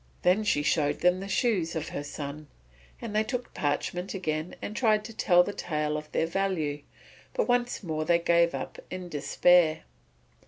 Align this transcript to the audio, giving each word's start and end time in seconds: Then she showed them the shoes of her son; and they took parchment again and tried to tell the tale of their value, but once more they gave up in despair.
Then 0.23 0.43
she 0.43 0.63
showed 0.63 1.01
them 1.01 1.19
the 1.19 1.27
shoes 1.27 1.75
of 1.75 1.89
her 1.89 2.03
son; 2.03 2.47
and 2.99 3.15
they 3.15 3.23
took 3.23 3.53
parchment 3.53 4.15
again 4.15 4.55
and 4.59 4.75
tried 4.75 5.05
to 5.05 5.13
tell 5.15 5.43
the 5.43 5.53
tale 5.53 5.95
of 5.95 6.11
their 6.11 6.25
value, 6.25 6.81
but 7.35 7.47
once 7.47 7.83
more 7.83 8.03
they 8.03 8.17
gave 8.17 8.55
up 8.55 8.79
in 8.89 9.09
despair. 9.09 9.83